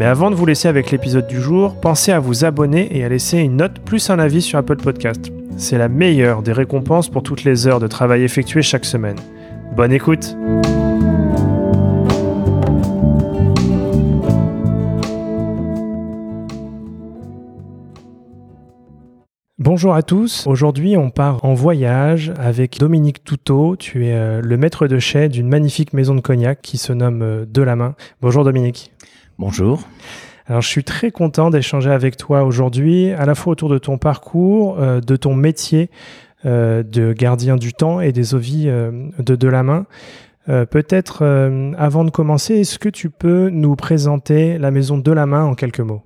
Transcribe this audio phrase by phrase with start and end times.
[0.00, 3.10] Mais avant de vous laisser avec l'épisode du jour, pensez à vous abonner et à
[3.10, 5.30] laisser une note plus un avis sur Apple Podcast.
[5.58, 9.18] C'est la meilleure des récompenses pour toutes les heures de travail effectuées chaque semaine.
[9.76, 10.34] Bonne écoute
[19.58, 20.46] Bonjour à tous.
[20.46, 23.76] Aujourd'hui, on part en voyage avec Dominique Toutot.
[23.76, 27.20] Tu es euh, le maître de chai d'une magnifique maison de cognac qui se nomme
[27.20, 27.94] euh, De la Main.
[28.22, 28.90] Bonjour Dominique.
[29.40, 29.88] Bonjour.
[30.48, 33.96] Alors, je suis très content d'échanger avec toi aujourd'hui, à la fois autour de ton
[33.96, 35.88] parcours, euh, de ton métier
[36.44, 39.86] euh, de gardien du temps et des ovies euh, de De la Main.
[40.46, 41.24] Peut-être
[41.78, 45.54] avant de commencer, est-ce que tu peux nous présenter la maison de la main en
[45.54, 46.02] quelques mots?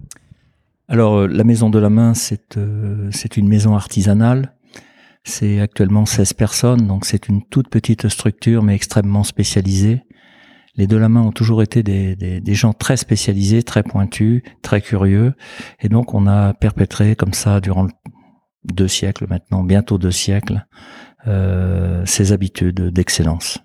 [0.87, 4.53] Alors, la maison de la main, c'est une maison artisanale.
[5.23, 10.03] C'est actuellement 16 personnes, donc c'est une toute petite structure, mais extrêmement spécialisée
[10.77, 14.81] les deux la main ont toujours été des, des, gens très spécialisés, très pointus, très
[14.81, 15.35] curieux.
[15.81, 17.87] Et donc, on a perpétré comme ça durant
[18.65, 20.67] deux siècles maintenant, bientôt deux siècles,
[21.27, 23.59] euh, ces habitudes d'excellence.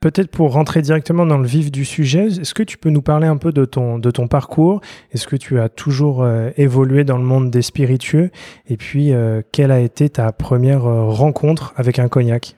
[0.00, 3.26] Peut-être pour rentrer directement dans le vif du sujet, est-ce que tu peux nous parler
[3.26, 4.82] un peu de ton, de ton parcours?
[5.12, 8.30] Est-ce que tu as toujours euh, évolué dans le monde des spiritueux?
[8.66, 12.56] Et puis, euh, quelle a été ta première rencontre avec un cognac?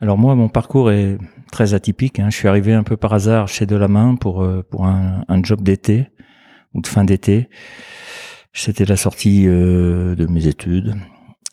[0.00, 1.18] Alors moi, mon parcours est
[1.54, 2.18] très atypique.
[2.18, 2.30] Hein.
[2.30, 6.08] Je suis arrivé un peu par hasard chez Delamain pour euh, pour un, job d'été
[6.74, 7.48] ou de fin d'été.
[8.52, 10.96] C'était la sortie euh, de mes études.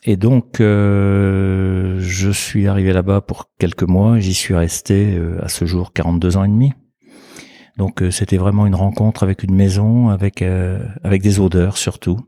[0.04, 4.18] Et donc, euh, je suis arrivé là-bas pour quelques mois.
[4.18, 6.72] J'y suis resté à ce jour 42 ans et demi.
[7.76, 12.18] Donc, c'était vraiment une rencontre avec une maison, avec avec des odeurs surtout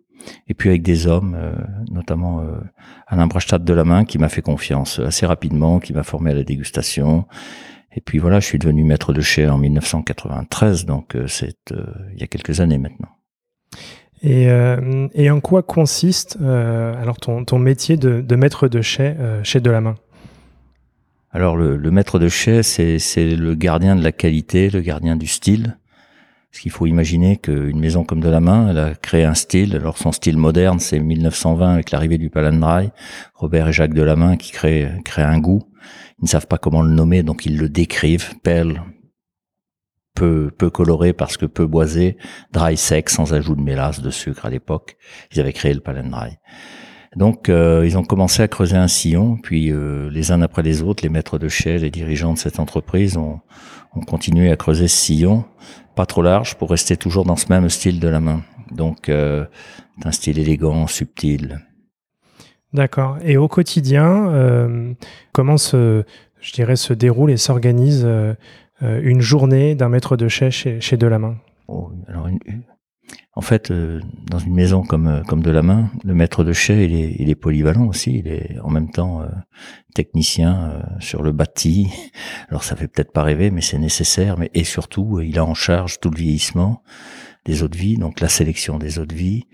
[0.48, 1.52] et puis avec des hommes, euh,
[1.90, 2.58] notamment euh,
[3.06, 6.34] Alain Brachtat de la main, qui m'a fait confiance assez rapidement, qui m'a formé à
[6.34, 7.26] la dégustation.
[7.92, 11.72] Et puis voilà, je suis devenu maître de chai en 1993, donc euh, c'est
[12.12, 13.10] il y a quelques années maintenant.
[14.22, 14.46] Et,
[15.12, 19.70] et en quoi consiste alors ton, ton métier de, de, maître de chai chez De
[19.70, 19.96] la Main?
[21.30, 25.26] Alors le, le maître de chai, c'est le gardien de la qualité, le gardien du
[25.26, 25.76] style.
[26.54, 29.74] Parce qu'il faut imaginer qu'une maison comme de elle a créé un style.
[29.74, 32.92] Alors son style moderne, c'est 1920 avec l'arrivée du Palandrai,
[33.34, 35.64] Robert et Jacques de la main qui créent, créent un goût.
[36.20, 38.38] Ils ne savent pas comment le nommer, donc ils le décrivent.
[38.44, 38.84] Perle,
[40.14, 42.18] peu, peu coloré parce que peu boisé,
[42.52, 44.96] dry sec, sans ajout de mélasse, de sucre à l'époque.
[45.32, 46.38] Ils avaient créé le Palandrai.
[47.16, 50.82] Donc euh, ils ont commencé à creuser un sillon, puis euh, les uns après les
[50.82, 53.40] autres, les maîtres de chai, les dirigeants de cette entreprise ont,
[53.94, 55.44] ont continué à creuser ce sillon
[55.94, 58.42] pas trop large pour rester toujours dans ce même style de la main.
[58.72, 59.44] Donc, euh,
[60.04, 61.60] un style élégant, subtil.
[62.72, 63.18] D'accord.
[63.22, 64.92] Et au quotidien, euh,
[65.30, 66.02] comment se,
[66.40, 68.04] je dirais, se déroule et s'organise
[68.82, 71.36] une journée d'un maître de chez, chez De la Main
[71.68, 72.40] oh, alors une,
[73.36, 74.00] en fait, euh,
[74.30, 77.16] dans une maison comme euh, comme de la main, le maître de chai, il est,
[77.18, 78.18] il est polyvalent aussi.
[78.18, 79.26] Il est en même temps euh,
[79.94, 81.88] technicien sur le bâti.
[82.48, 84.38] Alors ça fait peut-être pas rêver, mais c'est nécessaire.
[84.38, 86.82] Mais et surtout, il a en charge tout le vieillissement
[87.44, 89.46] des eaux de vie, donc la sélection des eaux de vie,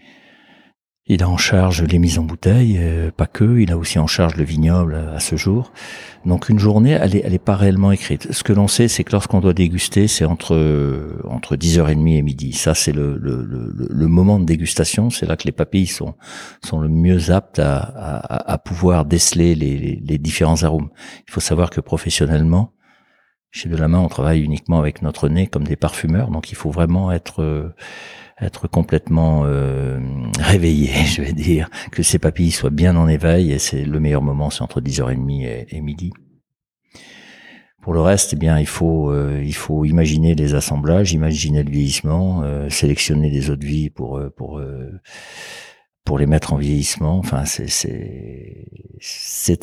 [1.13, 4.07] il a en charge les mises en bouteille, euh, pas que, il a aussi en
[4.07, 5.73] charge le vignoble euh, à ce jour.
[6.25, 8.33] Donc une journée, elle est, elle est pas réellement écrite.
[8.33, 10.57] Ce que l'on sait, c'est que lorsqu'on doit déguster, c'est entre
[11.29, 12.53] entre 10h30 et midi.
[12.53, 15.11] Ça, c'est le, le, le, moment de dégustation.
[15.11, 16.15] C'est là que les papilles sont
[16.63, 20.91] sont le mieux aptes à, à, à pouvoir déceler les, les, différents arômes.
[21.27, 22.73] Il faut savoir que professionnellement,
[23.51, 26.31] chez De la Main, on travaille uniquement avec notre nez comme des parfumeurs.
[26.31, 27.75] Donc il faut vraiment être euh,
[28.41, 29.99] être complètement euh,
[30.39, 34.23] réveillé, je vais dire, que ses papilles soient bien en éveil, et c'est le meilleur
[34.23, 36.13] moment, c'est entre 10h30 et, et, midi.
[37.83, 41.71] Pour le reste, eh bien, il faut euh, il faut imaginer les assemblages, imaginer le
[41.71, 44.61] vieillissement, euh, sélectionner des eaux de vie pour euh, pour
[46.05, 47.17] pour les mettre en vieillissement.
[47.19, 48.67] Enfin, c'est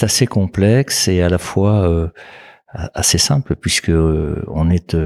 [0.04, 2.12] assez complexe et à la fois
[2.74, 4.98] assez simple puisque on est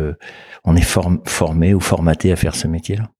[0.63, 3.11] on est formé ou formaté à faire ce métier-là.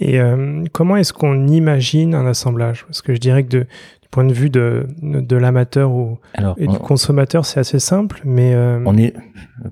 [0.00, 2.84] Et euh, comment est-ce qu'on imagine un assemblage?
[2.86, 6.18] Parce que je dirais que de, du point de vue de, de l'amateur ou
[6.56, 9.14] et du consommateur, c'est assez simple, mais euh, on est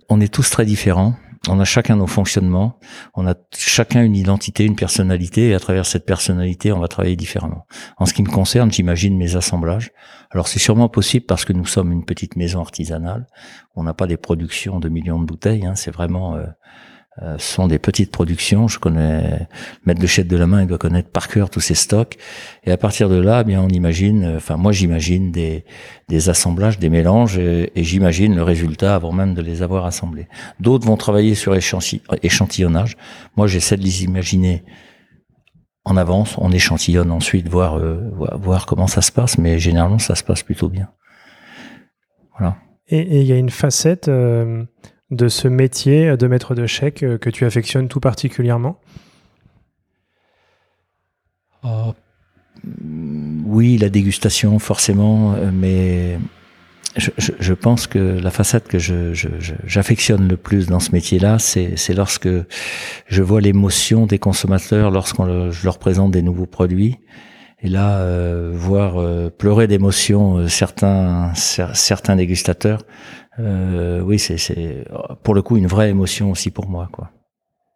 [0.09, 1.15] on est tous très différents
[1.49, 2.79] on a chacun nos fonctionnements,
[3.15, 7.17] on a chacun une identité, une personnalité, et à travers cette personnalité, on va travailler
[7.17, 7.67] différemment.
[7.97, 9.91] En ce qui me concerne, j'imagine mes assemblages.
[10.31, 13.27] Alors c'est sûrement possible parce que nous sommes une petite maison artisanale.
[13.75, 15.67] On n'a pas des productions de millions de bouteilles.
[15.67, 16.47] Hein, c'est vraiment euh,
[17.21, 18.69] euh, sont des petites productions.
[18.69, 19.47] Je connais
[19.85, 22.17] mettre le chef de la main, il doit connaître par cœur tous ses stocks.
[22.65, 25.67] Et à partir de là, eh bien on imagine, euh, enfin moi j'imagine des,
[26.09, 30.27] des assemblages, des mélanges, et, j'imagine le résultat avant même de les avoir assemblés.
[30.59, 32.97] D'autres vont travailler sur échantillonnage.
[33.37, 34.65] Moi j'essaie de les imaginer
[35.85, 38.09] en avance, on échantillonne ensuite, voir, euh,
[38.41, 40.89] voir comment ça se passe, mais généralement ça se passe plutôt bien.
[42.39, 42.57] Voilà.
[42.89, 44.09] Et il y a une facette
[45.13, 48.81] de ce métier de maître de chèque euh, que tu affectionnes tout particulièrement
[51.63, 51.95] oh,
[53.45, 56.19] Oui, la dégustation forcément, euh, mais
[56.97, 62.29] je, pense que la facette que j'affectionne le plus dans ce métier-là, c'est lorsque
[63.07, 66.99] je vois l'émotion des consommateurs lorsqu'on je leur présente des nouveaux produits.
[67.65, 68.97] Et là, euh, voir
[69.39, 74.85] pleurer d'émotion certains certains dégustateurs, euh, oui, c'est
[75.23, 77.11] pour le coup une vraie émotion aussi pour moi, quoi.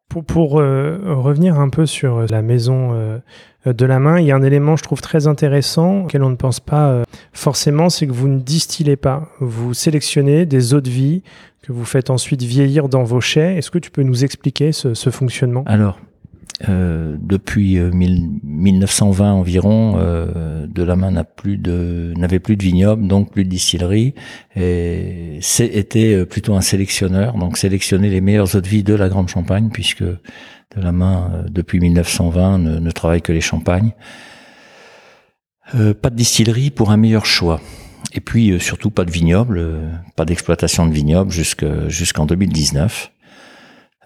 [0.08, 3.19] Pour, pour euh, revenir un peu sur la maison euh,
[3.67, 6.37] de la main, il y a un élément je trouve très intéressant auquel on ne
[6.37, 9.29] pense pas forcément, c'est que vous ne distillez pas.
[9.41, 11.25] Vous sélectionnez des eaux de vie
[11.62, 13.56] que vous faites ensuite vieillir dans vos chais.
[13.56, 15.64] Est-ce que tu peux nous expliquer ce, ce fonctionnement?
[15.67, 15.99] Alors,
[16.70, 23.06] euh, depuis 1920 euh, environ, euh, de la main plus de n'avait plus de vignoble,
[23.06, 24.14] donc plus de distillerie,
[24.55, 29.29] et était plutôt un sélectionneur, donc sélectionner les meilleures eaux de vie de la Grande
[29.29, 33.93] Champagne, puisque de la main depuis 1920 ne, ne travaille que les champagnes.
[35.73, 37.61] pas de distillerie pour un meilleur choix.
[38.14, 39.62] Et puis surtout pas de vignoble,
[40.17, 43.12] pas d'exploitation de vignoble jusqu'en 2019.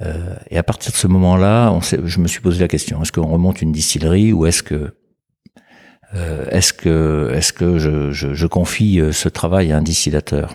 [0.02, 3.26] Euh, et à partir de ce moment-là, je me suis posé la question est-ce qu'on
[3.26, 4.94] remonte une distillerie ou est-ce que
[6.14, 10.54] euh, est-ce que est-ce que je, je, je, confie euh, ce travail à un distillateur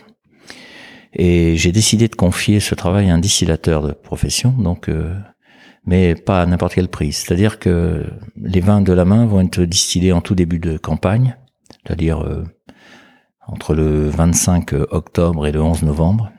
[1.13, 4.89] Et j'ai décidé de confier ce travail à un distillateur de profession, donc
[5.85, 7.13] mais pas à n'importe quel prix.
[7.13, 8.03] C'est-à-dire que
[8.35, 11.37] les vins de la main vont être distillés en tout début de campagne,
[11.69, 12.25] c'est-à-dire
[13.47, 16.31] entre le 25 octobre et le 11 novembre.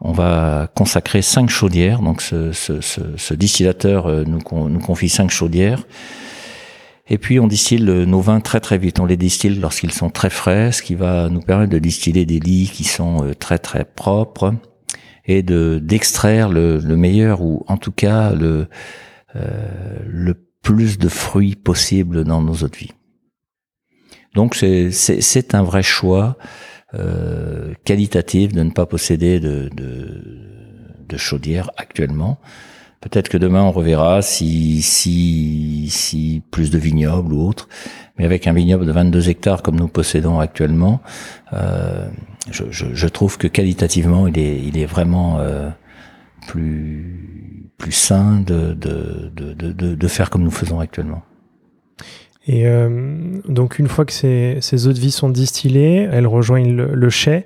[0.00, 2.00] On va consacrer cinq chaudières.
[2.00, 5.86] Donc ce, distillateur euh, nous, confie cinq chaudières.
[7.08, 9.00] Et puis on distille nos vins très très vite.
[9.00, 12.40] On les distille lorsqu'ils sont très frais, ce qui va nous permettre de distiller des
[12.40, 14.54] lits qui sont euh, très très propres
[15.24, 18.68] et de d'extraire le, le, meilleur ou en tout cas le
[19.36, 22.92] euh, le plus de fruits possible dans nos eaux de vie.
[24.34, 26.36] Donc c'est un vrai choix
[26.94, 30.22] euh, qualitative de ne pas posséder de, de,
[31.08, 32.38] de chaudière actuellement.
[33.00, 37.68] Peut-être que demain on reverra si, si, si plus de vignobles ou autre.
[38.18, 41.00] Mais avec un vignoble de 22 hectares comme nous possédons actuellement,
[41.52, 42.08] euh,
[42.50, 45.68] je, je, je, trouve que qualitativement il est, il est vraiment euh,
[46.46, 51.22] plus, plus sain de, de, de, de, de faire comme nous faisons actuellement.
[52.46, 56.74] Et euh, donc une fois que ces, ces, eaux de vie sont distillées, elles rejoignent
[56.74, 57.44] le, le chai.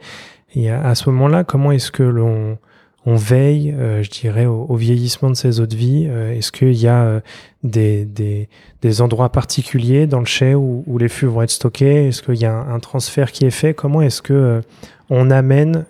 [0.54, 2.58] Et à, ce moment-là, comment est-ce que l'on
[3.06, 6.06] on veille, euh, je dirais, au, vieillissement de ces eaux de vie?
[6.10, 7.22] Euh, Est-ce qu'il y a
[7.62, 8.48] des, des,
[8.82, 12.08] des, endroits particuliers dans le chai où, où les fûts vont être stockés?
[12.08, 13.72] Est-ce qu'il y a un, un, transfert qui est fait?
[13.72, 14.60] Comment est-ce que
[15.08, 15.86] on amène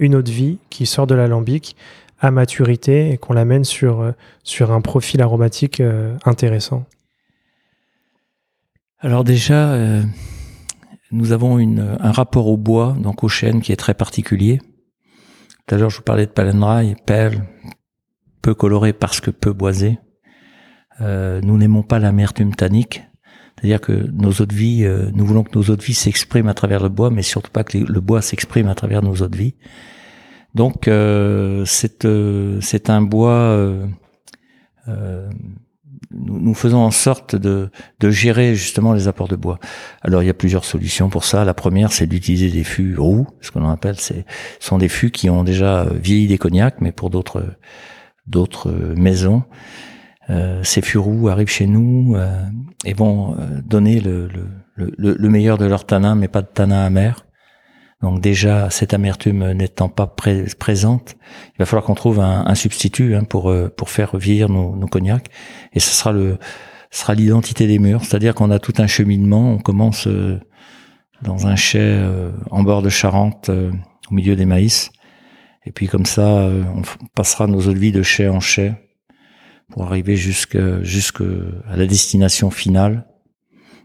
[0.00, 1.76] une eau de vie qui sort de l'alambic
[2.20, 4.12] à maturité et qu'on l'amène sur,
[4.44, 5.82] sur un profil aromatique
[6.24, 6.86] intéressant?
[9.02, 10.02] Alors déjà, euh,
[11.10, 14.60] nous avons un rapport au bois, donc au chêne, qui est très particulier.
[15.66, 17.42] Tout à l'heure, je vous parlais de palendrail, perle,
[18.42, 19.98] peu coloré parce que peu boisé.
[21.00, 23.02] Euh, nous n'aimons pas l'amertume tannique,
[23.58, 26.48] c'est-à-dire que nos eaux de vie, euh, nous voulons que nos eaux de vie s'expriment
[26.48, 29.28] à travers le bois, mais surtout pas que le bois s'exprime à travers nos eaux
[29.28, 29.56] de vie.
[30.54, 32.06] Donc c'est
[32.60, 33.74] c'est un bois
[36.10, 39.58] nous, faisons en sorte de, de, gérer justement les apports de bois.
[40.02, 41.44] Alors il y a plusieurs solutions pour ça.
[41.44, 44.24] La première, c'est d'utiliser des fûts roux, ce qu'on appelle, c'est
[44.60, 47.44] sont des fûts qui ont déjà vieilli des cognacs, mais pour d'autres
[48.26, 49.44] d'autres maisons.
[50.30, 52.44] Euh, ces fûts roux arrivent chez nous euh,
[52.84, 56.46] et vont euh, donner le, le, le, le, meilleur de leur tanin, mais pas de
[56.46, 57.26] tanin amer.
[58.02, 61.14] Donc déjà, cette amertume n'étant pas présente,
[61.54, 65.28] il va falloir qu'on trouve un, substitut hein, pour euh, pour faire vieillir nos, cognacs.
[65.72, 66.38] Et ce sera le
[66.90, 69.52] sera l'identité des murs, c'est-à-dire qu'on a tout un cheminement.
[69.52, 70.40] On commence euh,
[71.22, 74.90] dans un chai euh, en bord de Charente, au milieu des maïs,
[75.64, 76.82] Et puis comme ça, on
[77.14, 78.74] passera nos eaux de vie de chai en chai
[79.70, 81.22] pour arriver jusque jusque
[81.68, 83.06] à la destination finale.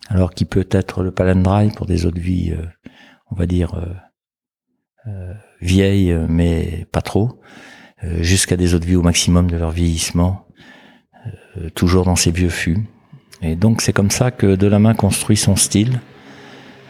[0.10, 2.56] Alors qui peut être le palendry pour des eaux de vie,
[3.30, 3.80] on va dire
[5.62, 7.40] vieilles, mais pas trop,
[8.20, 10.48] jusqu'à des eaux de vie au maximum de leur vieillissement,
[11.76, 12.80] toujours dans ces vieux fûts.
[13.42, 16.00] Et donc c'est comme ça que Delamain construit son style,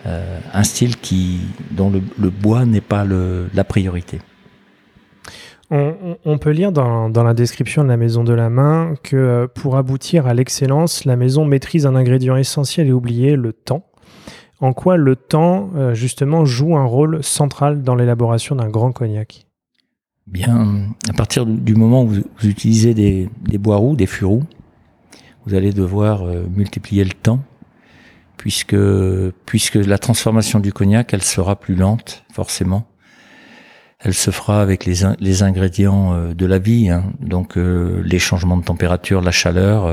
[0.05, 1.39] euh, un style qui
[1.71, 4.19] dont le, bois n'est pas la priorité.
[5.69, 9.47] On, peut lire dans, dans, la description de la maison de la main que euh,
[9.47, 13.86] pour aboutir à l'excellence, la maison maîtrise un ingrédient essentiel et oublié, le temps.
[14.59, 19.45] En quoi le temps, euh, justement, joue un rôle central dans l'élaboration d'un grand cognac?
[20.25, 24.25] Bien, à partir du moment où vous, utilisez des, bois roux, des fûts
[25.45, 27.39] vous allez devoir euh, multiplier le temps,
[28.35, 28.75] puisque,
[29.45, 32.85] puisque la transformation du cognac, elle sera plus lente, forcément.
[33.99, 37.13] Elle se fera avec les, les ingrédients euh, de la vie, hein.
[37.21, 39.87] donc les changements de température, la chaleur,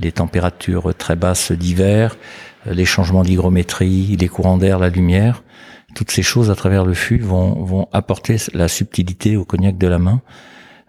[0.00, 2.16] les températures très basses d'hiver,
[2.66, 5.42] les changements d'hygrométrie, les courants d'air, la lumière.
[5.94, 9.86] Toutes ces choses à travers le fût vont, vont apporter la subtilité au cognac de
[9.86, 10.22] la main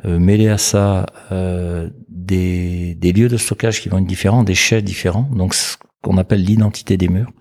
[0.06, 4.56] euh, mêler à ça euh, des, des, lieux de stockage qui vont être différents, des
[4.56, 7.32] chais différents, donc ce qu'on appelle l'identité des murs.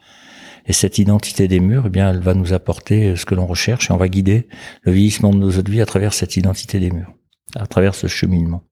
[0.66, 3.88] Et cette identité des murs, eh bien, elle va nous apporter ce que l'on recherche
[3.88, 4.46] et on va guider
[4.82, 7.14] le vieillissement de nos eaux de vie à travers cette identité des murs,
[7.56, 8.62] à travers ce cheminement.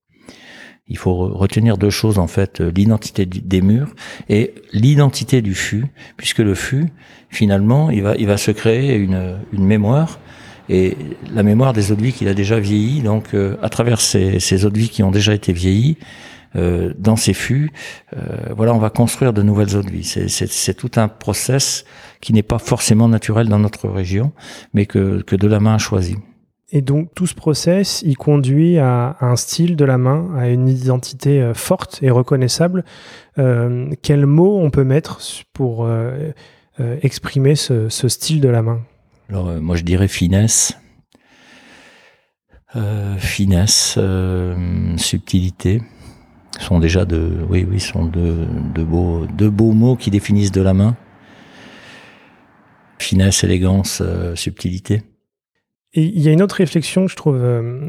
[0.89, 3.95] Il faut retenir deux choses en fait, euh, l'identité des murs
[4.29, 6.89] et l'identité du fût, puisque le fût,
[7.29, 10.19] finalement, il va, il va se créer une, une mémoire
[10.71, 10.97] et
[11.33, 13.01] la mémoire des eaux de vie qu'il a déjà vieilli.
[13.01, 15.97] Donc, euh, à travers ces, ces, eaux de vie qui ont déjà été vieillies,
[16.57, 17.71] euh, dans ces fûts,
[18.57, 20.05] voilà, on va construire de nouvelles eaux de vie.
[20.05, 21.85] C'est tout un process
[22.23, 24.33] qui n'est pas forcément naturel dans notre région,
[24.73, 26.17] mais que, que de la main a choisi.
[26.71, 30.69] Et donc tout ce process, il conduit à, un style de la main, à une
[30.69, 32.85] identité euh, forte et reconnaissable.
[33.39, 35.21] Euh, quels mots on peut mettre
[35.55, 36.33] pour euh,
[37.03, 38.83] exprimer ce, ce style de la main?
[39.31, 40.79] Alors euh, moi je dirais finesse,
[42.77, 45.83] euh, finesse, euh, subtilité
[46.61, 50.63] sont déjà de, oui oui, sont de, de beaux, de beaux mots qui définissent de
[50.63, 50.97] la main.
[52.99, 54.03] Finesse, élégance,
[54.35, 55.03] subtilité.
[55.95, 57.43] Il y a une autre réflexion que je trouve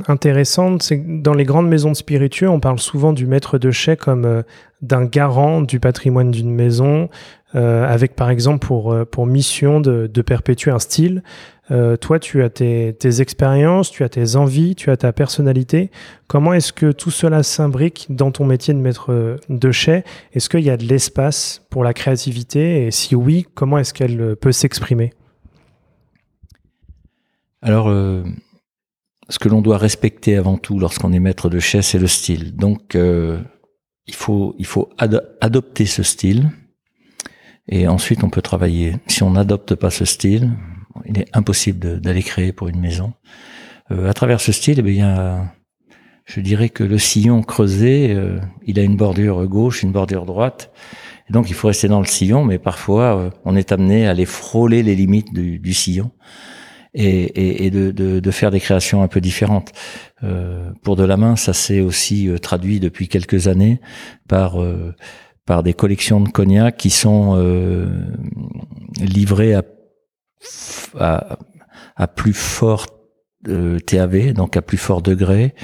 [0.08, 3.72] intéressante, c'est que dans les grandes maisons de spiritueux, on parle souvent du maître de
[3.72, 4.44] chais comme
[4.82, 7.10] d'un garant du patrimoine d'une maison,
[7.56, 11.24] euh, avec par exemple pour, euh, pour mission de, de perpétuer un style.
[11.72, 15.90] Euh, toi, tu as tes, tes, expériences, tu as tes envies, tu as ta personnalité.
[16.28, 20.04] Comment est-ce que tout cela s'imbrique dans ton métier de maître euh, de chais?
[20.34, 22.86] Est-ce qu'il y a de l'espace pour la créativité?
[22.86, 25.14] Et si oui, comment est-ce qu'elle peut s'exprimer?
[27.62, 27.88] Alors,
[29.30, 32.56] ce que l'on doit respecter avant tout lorsqu'on est maître de chais, c'est le style.
[32.56, 36.50] Donc, il faut, il faut adopter ce style
[37.70, 38.96] et ensuite on peut travailler.
[39.08, 40.52] Si on n'adopte pas ce style,
[41.06, 43.14] il est impossible d'aller créer pour une maison.
[43.92, 45.52] Euh, à travers ce style, eh bien,
[46.26, 50.72] je dirais que le sillon creusé, euh, il a une bordure gauche, une bordure droite.
[51.30, 54.12] Et donc il faut rester dans le sillon, mais parfois euh, on est amené à
[54.12, 56.12] aller frôler les limites du sillon
[57.00, 59.72] et, et, et de, de, de, faire des créations un peu différentes.
[60.24, 63.80] Euh, pour de la main, ça s'est aussi euh, traduit depuis quelques années
[64.28, 64.94] par euh,
[65.46, 67.34] par des collections de cognac qui sont
[69.00, 69.64] livrées à,
[71.00, 71.40] à,
[71.96, 72.86] à plus fort
[73.88, 75.56] TAV, donc à plus fort degré,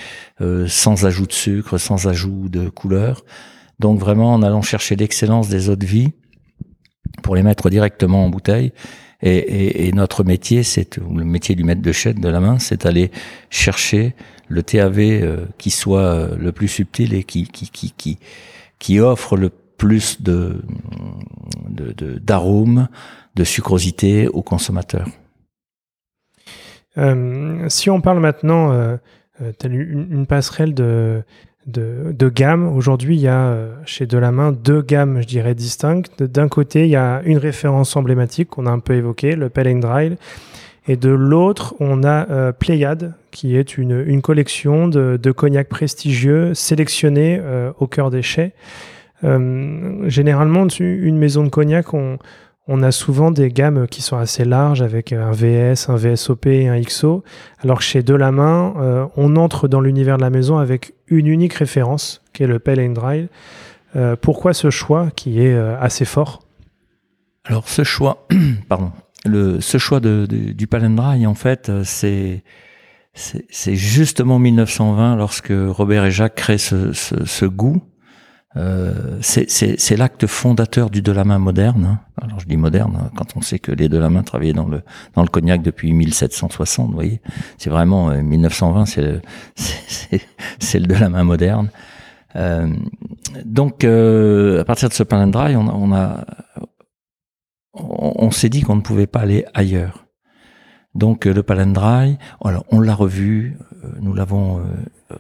[0.66, 3.26] sans ajout de sucre, sans ajout de couleur.
[3.78, 6.14] Donc vraiment en allant chercher l'excellence des eaux de vie
[7.22, 8.74] pour les mettre directement en bouteille
[9.26, 13.10] et, notre métier, c'est le métier du maître de chèque de la main, c'est aller
[13.50, 14.14] chercher
[14.48, 18.20] le TAV euh, qui soit euh, le plus subtil et qui qui qui
[18.78, 20.62] qui, offre le plus de
[22.22, 22.88] d'arômes,
[23.36, 25.08] de, sucrosité aux consommateurs.
[26.98, 28.98] Euh, si on parle maintenant, euh,
[29.60, 31.24] tu as une, une, passerelle de,
[31.68, 32.68] de, de gamme.
[32.68, 36.24] Aujourd'hui, il y a euh, chez Delamain deux gammes, je dirais, distinctes.
[36.24, 39.80] D'un côté, il y a une référence emblématique qu'on a un peu évoquée, le Pale
[39.80, 40.18] Dry.
[40.88, 45.68] Et de l'autre, on a euh, Pléiade, qui est une, une collection de, de cognacs
[45.68, 48.54] prestigieux sélectionnés euh, au cœur des chais.
[49.24, 52.20] Euh, généralement, une maison de cognac, on,
[52.68, 56.68] on a souvent des gammes qui sont assez larges avec un VS, un VSOP et
[56.68, 57.24] un XO,
[57.62, 61.54] alors que chez Delamain, euh, on entre dans l'univers de la maison avec une unique
[61.54, 63.28] référence, qui est le Pale and Dry.
[63.96, 66.44] Euh, pourquoi ce choix qui est euh, assez fort?
[67.44, 68.28] Alors ce choix,
[68.70, 68.92] pardon,
[69.26, 72.44] le, ce choix de, du Pale and Dry, en fait, c'est
[73.16, 77.82] c'est justement 1920 lorsque Robert et Jacques créent ce, ce, goût.
[78.58, 81.86] Euh, c'est l'acte fondateur du Delamain moderne.
[81.86, 82.00] Hein.
[82.22, 84.82] Alors je dis moderne hein, quand on sait que les Delamain travaillaient dans le
[85.14, 86.88] dans le cognac depuis 1760.
[86.88, 87.22] Vous voyez,
[87.58, 88.86] c'est vraiment 1920,
[89.56, 90.22] c'est
[90.60, 91.70] c'est le Delamain moderne.
[92.36, 92.68] Euh,
[93.44, 96.26] donc euh, à partir de ce dry, on, on a
[97.74, 100.06] on s'est dit qu'on ne pouvait pas aller ailleurs.
[100.96, 105.16] Donc euh, le palindrye, alors on l'a revu, euh, nous l'avons euh,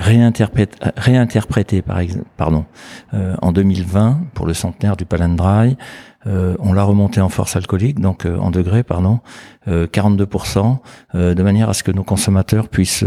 [0.00, 2.64] réinterprété, par exemple, pardon,
[3.12, 5.76] en 2020 pour le centenaire du palindrye.
[6.26, 9.20] on l'a remonté en force alcoolique, donc en degrés, pardon,
[9.68, 10.78] 42%,
[11.14, 13.04] de manière à ce que nos consommateurs puissent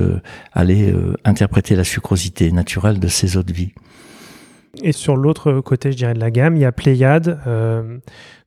[0.54, 0.94] aller
[1.26, 3.74] interpréter la sucrosité naturelle de ces eaux de vie.
[4.82, 7.40] Et sur l'autre côté, je dirais, de la gamme, il y a Pléiade.
[7.46, 8.00] Euh,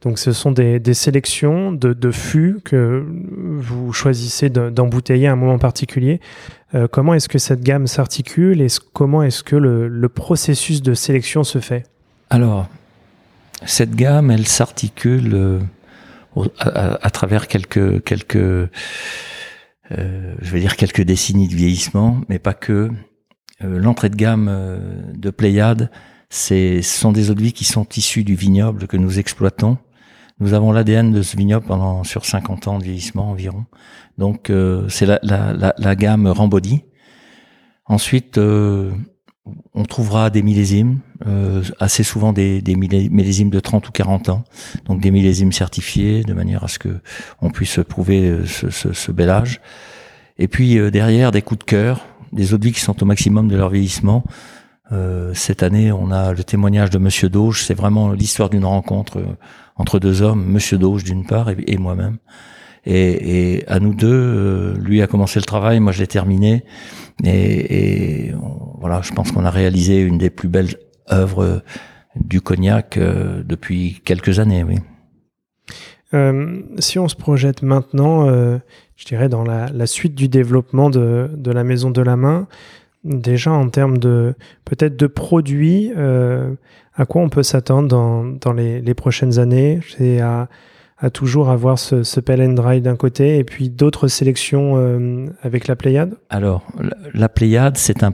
[0.02, 3.06] donc, ce sont des, sélections de, de, fûts que
[3.58, 6.20] vous choisissez d'embouteiller à un moment particulier.
[6.74, 11.44] Euh, comment est-ce que cette gamme s'articule et comment est-ce que le, processus de sélection
[11.44, 11.84] se fait?
[12.30, 12.66] Alors,
[13.64, 15.60] cette gamme, elle s'articule euh,
[16.58, 18.70] à, travers quelques, quelques
[19.88, 22.90] je vais dire quelques décennies de vieillissement, mais pas que.
[23.60, 24.50] L'entrée de gamme
[25.14, 25.90] de Pléiade,
[26.28, 29.78] ce sont des eaux de vie qui sont issues du vignoble que nous exploitons.
[30.38, 33.64] Nous avons l'ADN de ce vignoble pendant sur 50 ans de vieillissement environ.
[34.18, 36.84] Donc euh, c'est la, gamme Rambody.
[37.86, 38.90] Ensuite, euh,
[39.72, 44.44] on trouvera des millésimes, euh, assez souvent des, millésimes de 30 ou 40 ans,
[44.84, 47.00] donc des millésimes certifiés, de manière à ce que
[47.40, 49.62] on puisse prouver ce, bel âge.
[50.38, 53.48] Et puis derrière, des coups de cœur, des eaux de vie qui sont au maximum
[53.48, 54.24] de leur vieillissement,
[55.32, 57.64] cette année, on a le témoignage de Monsieur Doge.
[57.64, 59.20] C'est vraiment l'histoire d'une rencontre
[59.76, 62.18] entre deux hommes, Monsieur Doge d'une part et, moi-même.
[62.84, 66.64] Et, à nous deux, euh, lui a commencé le travail, moi je l'ai terminé.
[67.24, 68.32] Et,
[68.80, 70.76] voilà, je pense qu'on a réalisé une des plus belles
[71.10, 71.62] œuvres
[72.14, 74.76] du cognac depuis quelques années, oui.
[76.78, 78.26] si on se projette maintenant,
[78.96, 82.48] je dirais dans la, suite du développement de, de la maison de la main,
[83.06, 84.34] déjà en termes de
[84.64, 86.54] peut-être de produits, euh,
[86.96, 89.80] à quoi on peut s'attendre dans, dans les, les, prochaines années?
[89.96, 90.48] C'est à,
[90.98, 95.26] à, toujours avoir ce, ce pell and dry d'un côté et puis d'autres sélections euh,
[95.42, 96.16] avec la Pléiade?
[96.30, 96.66] Alors,
[97.14, 98.12] la, Pléiade, c'est un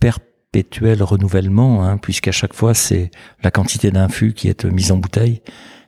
[0.00, 3.10] perpétuel renouvellement, hein, puisqu'à chaque fois, c'est
[3.42, 5.42] la quantité d'un fût qui est mise en bouteille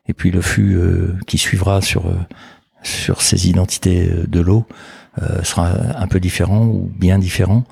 [0.07, 2.05] et puis le fût euh, qui suivra sur,
[2.83, 4.67] sur ces identités de l'eau
[5.43, 7.65] sera un peu différent ou bien différent.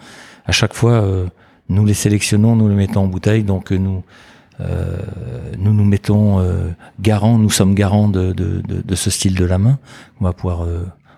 [0.49, 1.27] À chaque fois, euh,
[1.68, 4.01] nous les sélectionnons, nous les mettons en bouteille, donc euh, nous euh,
[4.61, 6.44] nous nous mettons
[7.01, 9.79] garants, nous sommes garants de, de, de, ce style de la main
[10.18, 10.66] qu'on va pouvoir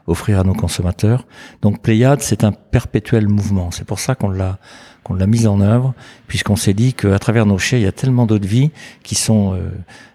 [0.07, 1.26] offrir à nos consommateurs.
[1.62, 3.70] Donc Pléiade, c'est un perpétuel mouvement.
[3.70, 4.59] C'est pour ça qu'on l'a
[5.03, 5.94] qu'on l'a mis en œuvre,
[6.26, 8.70] puisqu'on s'est dit qu'à travers nos chais, il y a tellement d'autres vies
[9.03, 9.59] qui sont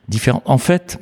[0.07, 0.43] différentes.
[0.45, 0.99] En fait,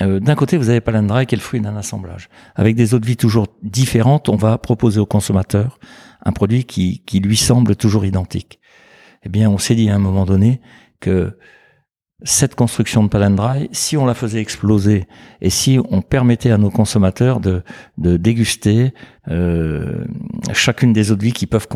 [0.00, 2.28] d'un côté, vous avez Palindra qui est le fruit d'un assemblage.
[2.56, 5.78] Avec des eaux de vie toujours différentes, on va proposer aux consommateurs
[6.24, 8.58] un produit qui, qui lui semble toujours identique.
[9.24, 10.60] Eh bien, on s'est dit à un moment donné
[11.04, 11.36] que
[12.22, 15.06] cette construction de palindrye, si on la faisait exploser
[15.42, 17.62] et si on permettait à nos consommateurs de,
[17.98, 18.94] de déguster
[19.28, 20.04] euh,
[20.52, 21.68] chacune des eaux de vie qui peuvent,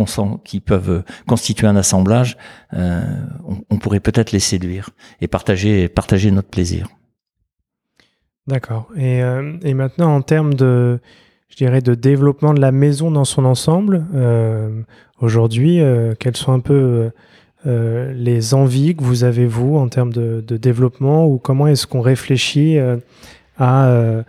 [0.45, 2.38] qui peuvent constituer un assemblage,
[2.73, 3.03] euh,
[3.69, 6.88] on, pourrait peut-être les séduire et partager, partager notre plaisir.
[8.47, 8.88] D'accord.
[8.97, 11.01] Et, euh, et maintenant, en termes de,
[11.51, 14.07] je dirais, de développement de la maison dans son ensemble.
[15.21, 15.81] Aujourd'hui,
[16.21, 17.11] quelles sont un peu
[17.66, 22.01] euh, les envies que vous avez, vous, en termes de, développement, ou comment est-ce qu'on
[22.01, 22.79] réfléchit
[23.59, 24.25] à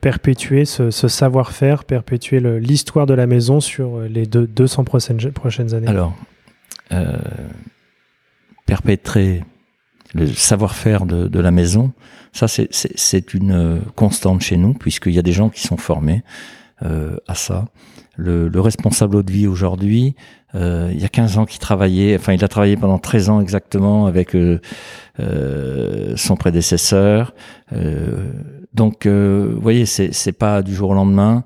[0.00, 5.86] perpétuer ce, savoir-faire, perpétuer l'histoire de la maison sur les deux, 200 prochaines, années?
[5.86, 6.14] Alors,
[8.66, 9.44] perpétrer
[10.14, 11.92] le savoir-faire de, de, la maison,
[12.32, 16.22] ça c'est une constante chez nous, puisqu'il y a des gens qui sont formés
[16.84, 17.66] euh, à ça.
[18.20, 20.16] Le, le, responsable de vie aujourd'hui,
[20.56, 23.40] euh, il y a 15 ans qu'il travaillait, enfin il a travaillé pendant 13 ans
[23.40, 24.60] exactement avec euh,
[25.20, 27.32] euh son prédécesseur.
[27.72, 28.32] Euh,
[28.74, 31.44] donc, vous voyez, c'est pas du jour au lendemain.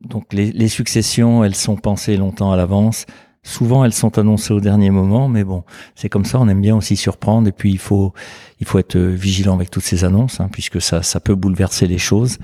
[0.00, 3.06] Donc les, les successions, elles sont pensées longtemps à l'avance.
[3.44, 5.64] Souvent, elles sont annoncées au dernier moment, mais bon,
[5.96, 6.38] c'est comme ça.
[6.40, 8.12] On aime bien aussi surprendre, et puis il faut,
[8.60, 11.98] il faut être vigilant avec toutes ces annonces, hein, puisque ça, ça peut bouleverser les
[11.98, 12.38] choses.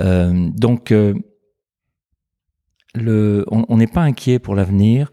[0.00, 1.14] Euh, donc, euh,
[2.96, 5.10] on n'est pas inquiet pour l'avenir.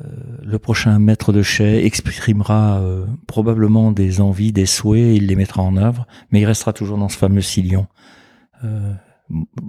[0.00, 0.06] Euh,
[0.42, 2.82] le prochain maître de chais exprimera
[3.26, 7.08] probablement des envies, des souhaits, il les mettra en œuvre, mais il restera toujours dans
[7.08, 7.86] ce fameux sillon.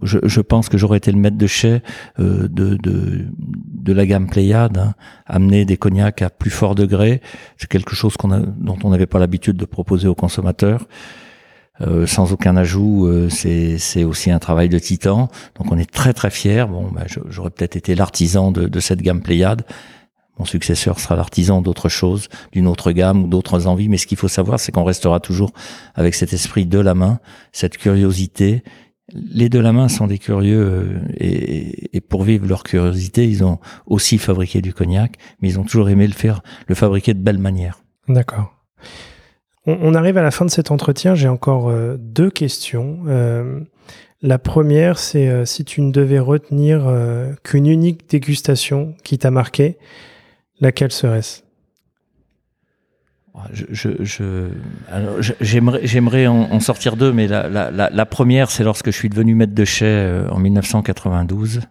[0.01, 1.81] je, je, pense que j'aurais été le maître de chai
[2.19, 4.93] euh, de, de, la gamme Pléiade, hein,
[5.25, 7.21] amener des cognacs à plus fort degré.
[7.57, 10.87] C'est quelque chose qu'on dont on n'avait pas l'habitude de proposer aux consommateurs.
[11.81, 15.29] Euh, sans aucun ajout, euh, c'est aussi un travail de titan.
[15.55, 16.65] Donc on est très très fiers.
[16.69, 19.63] Bon, ben, j'aurais peut-être été l'artisan de, de, cette gamme Pléiade.
[20.37, 23.89] Mon successeur sera l'artisan d'autre chose, d'une autre gamme ou d'autres envies.
[23.89, 25.51] Mais ce qu'il faut savoir, c'est qu'on restera toujours
[25.95, 27.19] avec cet esprit de la main,
[27.51, 28.63] cette curiosité
[29.13, 33.43] les de la main sont des curieux euh, et, et, pour vivre leur curiosité, ils
[33.43, 37.19] ont aussi fabriqué du cognac, mais ils ont toujours aimé le faire, le fabriquer de
[37.19, 37.81] belle manière.
[38.07, 38.53] D'accord.
[39.67, 41.13] On, arrive à la fin de cet entretien.
[41.13, 42.99] J'ai encore euh, deux questions.
[43.07, 43.59] Euh,
[44.23, 46.87] la première, c'est si tu ne devais retenir
[47.43, 49.77] qu'une unique dégustation qui t'a marqué,
[50.59, 51.41] laquelle serait-ce?
[53.53, 54.49] Je, je,
[55.39, 59.53] j'aimerais, j'aimerais en, sortir deux, mais la, la, première, c'est lorsque je suis devenu maître
[59.53, 61.61] de chai euh, en 1992.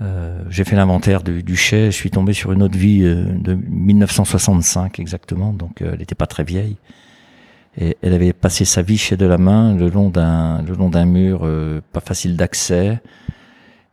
[0.00, 3.54] Euh, j'ai fait l'inventaire du, du je suis tombé sur une autre vie euh, de
[3.54, 6.76] 1965 exactement, donc euh, elle n'était pas très vieille.
[7.80, 10.88] Et elle avait passé sa vie chez de la main, le long d'un, le long
[10.88, 11.48] d'un mur
[11.92, 13.00] pas facile d'accès.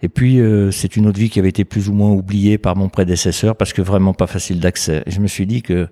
[0.01, 0.39] Et puis,
[0.71, 3.73] c'est une autre vie qui avait été plus ou moins oubliée par mon prédécesseur parce
[3.73, 5.03] que vraiment pas facile d'accès.
[5.05, 5.87] Et je me suis dit que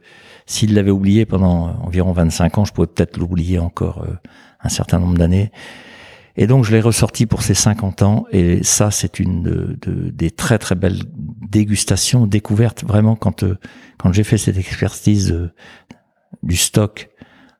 [0.45, 4.13] s'il l'avait oublié pendant environ 25 ans, je pourrais peut-être l'oublier encore euh,
[4.61, 5.51] un certain nombre d'années.
[6.35, 9.77] Et donc je l'ai ressorti pour ses 50 ans et ça c'est une de,
[10.09, 11.03] des très très belles
[11.49, 13.59] dégustations, découvertes vraiment quand euh,
[13.97, 15.51] quand j'ai fait cette expertise euh,
[16.41, 17.09] du stock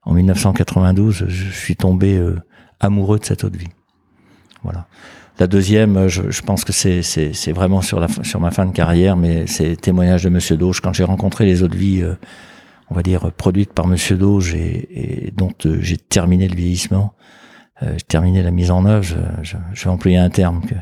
[0.03, 2.21] en 1992, je suis tombé
[2.81, 3.69] amoureux de cette eau de vie.
[4.63, 4.87] Voilà.
[5.39, 8.73] La deuxième, je, je pense que c'est c'est vraiment sur la sur ma fin de
[8.73, 12.03] carrière, mais c'est témoignage de Monsieur Dauge quand j'ai rencontré les eaux de vie
[12.93, 17.15] on va dire, produite par Monsieur Doge et, dont euh, j'ai terminé le vieillissement,
[17.81, 19.03] euh, j'ai terminé la mise en œuvre.
[19.03, 20.75] Je, je, vais employer un terme que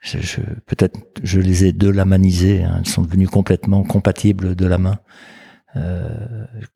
[0.00, 2.62] je, je, peut-être je les ai de la manisées.
[2.62, 4.98] Hein, elles sont devenues complètement compatibles de la main.
[5.76, 6.08] Euh,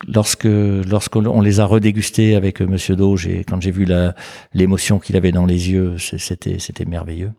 [0.09, 4.17] lorsque lorsqu'on les a redégustés avec Monsieur Doge et quand j'ai vu la
[4.55, 7.33] l'émotion qu'il avait dans les yeux, c'était c'était merveilleux.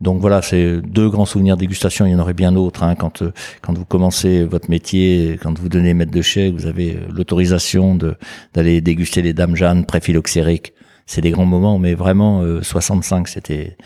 [0.00, 2.06] Donc voilà, c'est deux grands souvenirs de dégustation.
[2.06, 2.82] Il y en aurait bien d'autres.
[2.82, 6.66] Hein, quand euh, quand vous commencez votre métier, quand vous donnez maître de chèque, vous
[6.66, 8.16] avez euh, l'autorisation de
[8.52, 10.74] d'aller déguster les dames Jeanne pré-phylloxériques.
[11.06, 13.76] C'est des grands moments, mais vraiment 65, euh, c'était.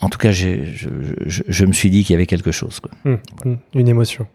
[0.00, 2.80] En tout cas, je, je, je, me suis dit qu'il y avait quelque chose.
[2.80, 2.90] Quoi.
[3.06, 4.26] Hum, hum, une émotion.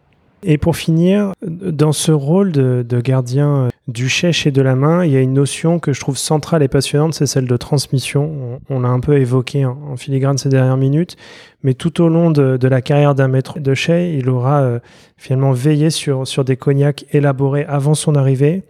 [0.42, 5.06] Et pour finir, dans ce rôle de, de gardien du chèche et de la main,
[5.06, 8.60] il y a une notion que je trouve centrale et passionnante, c'est celle de transmission.
[8.70, 11.18] On, l'a un peu évoqué en, filigrane ces dernières minutes,
[11.64, 14.80] mais tout au long de, la carrière d'un maître de chais, il aura euh,
[15.18, 18.64] finalement veillé sur, sur des cognacs élaborés avant son arrivée.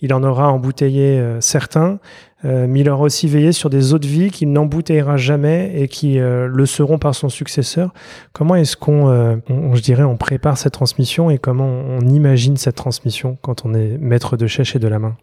[0.00, 1.96] Il en aura embouteillé euh, certains, euh,
[2.44, 6.20] mais il aura aussi veillé sur des eaux de vie qu'il n'embouteillera jamais et qui
[6.20, 7.92] euh, le seront par son successeur.
[8.32, 12.76] Comment est-ce qu'on, euh, je dirais, on prépare cette transmission et comment on, imagine cette
[12.76, 15.16] transmission quand on est maître de chèche et de la main?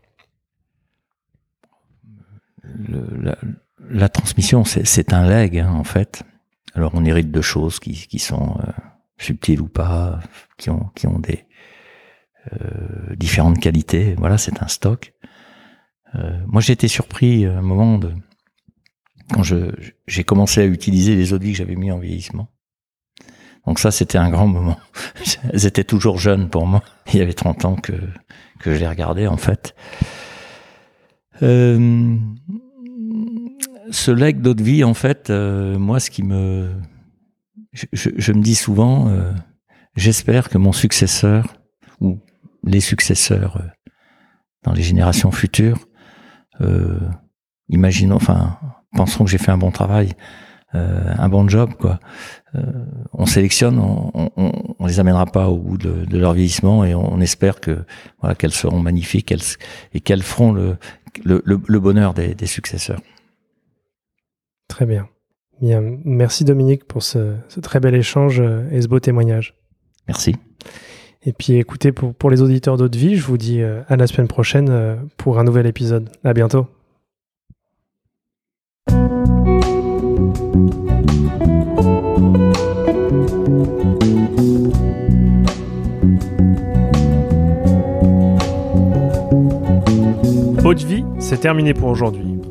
[3.89, 6.23] La, transmission, c'est un leg, hein, en fait.
[6.73, 8.57] Alors, on hérite de choses qui, qui sont
[9.17, 10.19] subtiles ou pas,
[10.57, 11.45] qui ont, qui ont des
[13.15, 14.15] différentes qualités.
[14.17, 15.13] Voilà, c'est un stock.
[16.15, 18.11] Euh, moi, j'ai été surpris à un moment de
[19.33, 19.71] quand je
[20.07, 22.49] j'ai commencé à utiliser les audits que j'avais mis en vieillissement.
[23.65, 24.77] Donc ça, c'était un grand moment.
[25.51, 26.83] Elles étaient toujours jeunes pour moi.
[27.13, 27.93] Il y avait 30 ans que,
[28.59, 29.75] que je les regardais, en fait.
[31.41, 32.17] Euh,
[33.91, 36.71] ce leg d'eau de vie, en fait, euh, moi, ce qui me...
[37.73, 39.33] Je, je, me dis souvent, euh,
[39.97, 41.57] j'espère que mon successeur,
[41.99, 42.19] ou
[42.63, 43.61] les successeurs
[44.63, 45.94] dans les générations futures, euh,
[47.69, 48.57] imaginons, enfin,
[48.95, 50.13] penseront que j'ai fait un bon travail,
[50.75, 51.99] euh, un bon job, quoi.
[52.55, 52.61] Euh,
[53.13, 56.95] on sélectionne, on, on, on, les amènera pas au bout de, de leur vieillissement et
[56.95, 57.83] on, espère que
[58.19, 59.33] voilà qu'elles seront magnifiques
[59.93, 60.77] et qu'elles feront le,
[61.23, 63.01] le, le, bonheur des, des, successeurs.
[64.67, 65.07] Très bien.
[65.61, 68.41] Bien, merci Dominique pour ce, ce, très bel échange
[68.71, 69.55] et ce beau témoignage.
[70.07, 70.35] Merci.
[71.27, 74.27] Et puis écoutez, pour, pour les auditeurs d'Haute je vous dis euh, à la semaine
[74.27, 76.09] prochaine euh, pour un nouvel épisode.
[76.23, 76.67] À bientôt.
[90.63, 90.85] Haute
[91.19, 92.34] c'est terminé pour aujourd'hui.